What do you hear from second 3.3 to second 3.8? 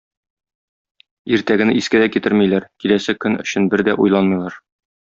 өчен